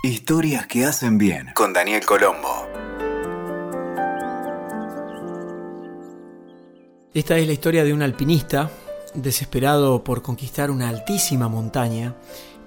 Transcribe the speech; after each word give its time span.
Historias 0.00 0.68
que 0.68 0.84
hacen 0.84 1.18
bien 1.18 1.48
con 1.54 1.72
Daniel 1.72 2.06
Colombo. 2.06 2.68
Esta 7.12 7.36
es 7.36 7.44
la 7.48 7.52
historia 7.52 7.82
de 7.82 7.92
un 7.92 8.02
alpinista 8.02 8.70
desesperado 9.14 10.04
por 10.04 10.22
conquistar 10.22 10.70
una 10.70 10.88
altísima 10.88 11.48
montaña 11.48 12.14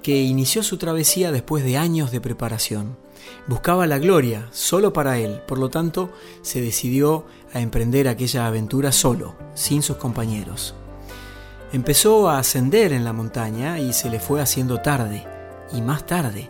que 0.04 0.22
inició 0.24 0.62
su 0.62 0.76
travesía 0.76 1.32
después 1.32 1.64
de 1.64 1.78
años 1.78 2.12
de 2.12 2.20
preparación. 2.20 2.98
Buscaba 3.48 3.88
la 3.88 3.98
gloria 3.98 4.50
solo 4.52 4.92
para 4.92 5.18
él, 5.18 5.40
por 5.48 5.58
lo 5.58 5.70
tanto 5.70 6.12
se 6.42 6.60
decidió 6.60 7.26
a 7.54 7.62
emprender 7.62 8.10
aquella 8.10 8.46
aventura 8.46 8.92
solo, 8.92 9.38
sin 9.54 9.84
sus 9.84 9.96
compañeros. 9.96 10.76
Empezó 11.72 12.30
a 12.30 12.40
ascender 12.40 12.92
en 12.92 13.06
la 13.06 13.14
montaña 13.14 13.80
y 13.80 13.94
se 13.94 14.10
le 14.10 14.20
fue 14.20 14.42
haciendo 14.42 14.82
tarde, 14.82 15.26
y 15.74 15.82
más 15.82 16.06
tarde, 16.06 16.50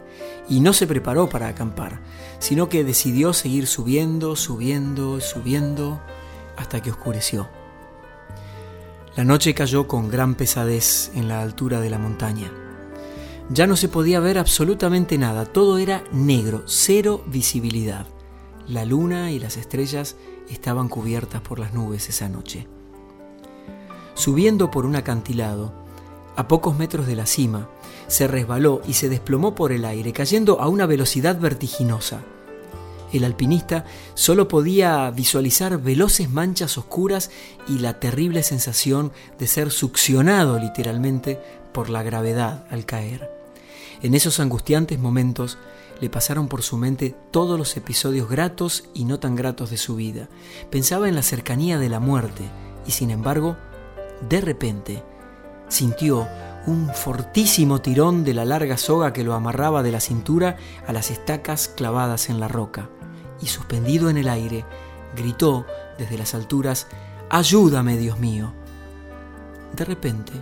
y 0.49 0.59
no 0.59 0.73
se 0.73 0.87
preparó 0.87 1.29
para 1.29 1.47
acampar, 1.47 2.01
sino 2.39 2.69
que 2.69 2.83
decidió 2.83 3.33
seguir 3.33 3.67
subiendo, 3.67 4.35
subiendo, 4.35 5.19
subiendo, 5.21 6.01
hasta 6.57 6.81
que 6.81 6.91
oscureció. 6.91 7.49
La 9.15 9.23
noche 9.23 9.53
cayó 9.53 9.87
con 9.87 10.09
gran 10.09 10.35
pesadez 10.35 11.11
en 11.15 11.27
la 11.27 11.41
altura 11.41 11.81
de 11.81 11.89
la 11.89 11.97
montaña. 11.97 12.51
Ya 13.49 13.67
no 13.67 13.75
se 13.75 13.89
podía 13.89 14.21
ver 14.21 14.37
absolutamente 14.37 15.17
nada, 15.17 15.45
todo 15.45 15.77
era 15.77 16.03
negro, 16.13 16.63
cero 16.65 17.21
visibilidad. 17.27 18.07
La 18.67 18.85
luna 18.85 19.31
y 19.31 19.39
las 19.39 19.57
estrellas 19.57 20.15
estaban 20.49 20.87
cubiertas 20.87 21.41
por 21.41 21.59
las 21.59 21.73
nubes 21.73 22.07
esa 22.07 22.29
noche. 22.29 22.67
Subiendo 24.13 24.71
por 24.71 24.85
un 24.85 24.95
acantilado, 24.95 25.73
a 26.35 26.47
pocos 26.47 26.77
metros 26.77 27.07
de 27.07 27.15
la 27.15 27.25
cima, 27.25 27.69
se 28.07 28.27
resbaló 28.27 28.81
y 28.87 28.93
se 28.93 29.09
desplomó 29.09 29.55
por 29.55 29.71
el 29.71 29.85
aire, 29.85 30.13
cayendo 30.13 30.59
a 30.59 30.67
una 30.67 30.85
velocidad 30.85 31.39
vertiginosa. 31.39 32.21
El 33.13 33.25
alpinista 33.25 33.85
solo 34.13 34.47
podía 34.47 35.09
visualizar 35.11 35.81
veloces 35.81 36.29
manchas 36.29 36.77
oscuras 36.77 37.29
y 37.67 37.79
la 37.79 37.99
terrible 37.99 38.41
sensación 38.43 39.11
de 39.37 39.47
ser 39.47 39.71
succionado 39.71 40.57
literalmente 40.59 41.39
por 41.73 41.89
la 41.89 42.03
gravedad 42.03 42.65
al 42.69 42.85
caer. 42.85 43.29
En 44.01 44.15
esos 44.15 44.39
angustiantes 44.39 44.97
momentos 44.97 45.57
le 45.99 46.09
pasaron 46.09 46.47
por 46.47 46.63
su 46.63 46.77
mente 46.77 47.15
todos 47.31 47.59
los 47.59 47.77
episodios 47.77 48.29
gratos 48.29 48.85
y 48.93 49.05
no 49.05 49.19
tan 49.19 49.35
gratos 49.35 49.69
de 49.69 49.77
su 49.77 49.95
vida. 49.95 50.29
Pensaba 50.69 51.07
en 51.07 51.15
la 51.15 51.21
cercanía 51.21 51.77
de 51.77 51.89
la 51.89 51.99
muerte 51.99 52.43
y 52.87 52.91
sin 52.91 53.11
embargo, 53.11 53.57
de 54.27 54.41
repente, 54.41 55.03
sintió 55.71 56.27
un 56.67 56.89
fortísimo 56.93 57.81
tirón 57.81 58.23
de 58.23 58.33
la 58.33 58.45
larga 58.45 58.77
soga 58.77 59.13
que 59.13 59.23
lo 59.23 59.33
amarraba 59.33 59.81
de 59.81 59.91
la 59.91 59.99
cintura 59.99 60.57
a 60.85 60.93
las 60.93 61.09
estacas 61.09 61.69
clavadas 61.69 62.29
en 62.29 62.39
la 62.39 62.47
roca, 62.47 62.89
y 63.41 63.47
suspendido 63.47 64.09
en 64.09 64.17
el 64.17 64.29
aire, 64.29 64.65
gritó 65.15 65.65
desde 65.97 66.17
las 66.17 66.35
alturas, 66.35 66.87
Ayúdame, 67.29 67.97
Dios 67.97 68.19
mío. 68.19 68.53
De 69.75 69.85
repente, 69.85 70.33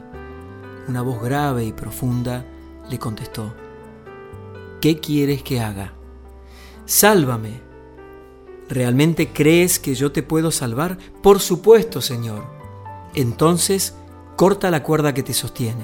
una 0.88 1.04
voz 1.04 1.22
grave 1.22 1.64
y 1.64 1.72
profunda 1.72 2.44
le 2.90 2.98
contestó, 2.98 3.54
¿qué 4.82 5.00
quieres 5.00 5.44
que 5.44 5.62
haga? 5.62 5.94
Sálvame. 6.86 7.62
¿Realmente 8.68 9.30
crees 9.30 9.80
que 9.80 9.94
yo 9.94 10.12
te 10.12 10.24
puedo 10.24 10.52
salvar? 10.52 10.98
Por 11.22 11.40
supuesto, 11.40 12.02
Señor. 12.02 12.44
Entonces, 13.14 13.96
corta 14.40 14.72
la 14.72 14.84
cuerda 14.84 15.14
que 15.14 15.22
te 15.22 15.34
sostiene. 15.34 15.84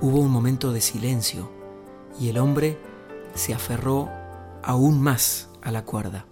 Hubo 0.00 0.18
un 0.18 0.30
momento 0.30 0.72
de 0.72 0.80
silencio 0.80 1.50
y 2.18 2.30
el 2.30 2.38
hombre 2.38 2.78
se 3.34 3.52
aferró 3.52 4.08
aún 4.62 4.98
más 4.98 5.50
a 5.60 5.72
la 5.72 5.84
cuerda. 5.84 6.24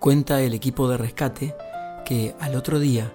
Cuenta 0.00 0.40
el 0.40 0.52
equipo 0.52 0.88
de 0.88 0.96
rescate 0.96 1.54
que 2.04 2.34
al 2.40 2.56
otro 2.56 2.80
día 2.80 3.12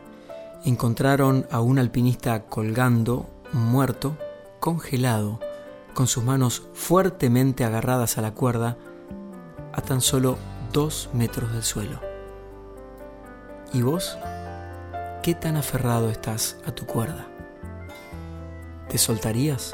encontraron 0.64 1.46
a 1.52 1.60
un 1.60 1.78
alpinista 1.78 2.46
colgando, 2.46 3.30
muerto, 3.52 4.18
congelado, 4.62 5.42
con 5.94 6.08
sus 6.08 6.24
manos 6.24 6.64
fuertemente 6.74 7.66
agarradas 7.66 8.18
a 8.18 8.22
la 8.22 8.34
cuerda, 8.34 8.78
a 9.74 9.82
tan 9.82 10.00
solo 10.00 10.38
dos 10.72 11.10
metros 11.12 11.52
del 11.52 11.64
suelo. 11.64 12.13
¿Y 13.74 13.82
vos? 13.82 14.20
¿Qué 15.24 15.34
tan 15.34 15.58
aferrado 15.58 16.12
estás 16.12 16.58
a 16.66 16.72
tu 16.72 16.86
cuerda? 16.86 17.28
¿Te 18.88 19.00
soltarías? 19.00 19.72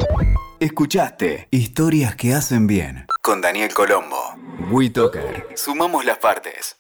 Escuchaste 0.62 1.50
Historias 1.52 2.16
que 2.16 2.34
hacen 2.34 2.66
bien 2.66 3.06
con 3.22 3.42
Daniel 3.42 3.74
Colombo. 3.74 4.36
WeToker. 4.72 5.50
Sumamos 5.56 6.06
las 6.06 6.18
partes. 6.18 6.79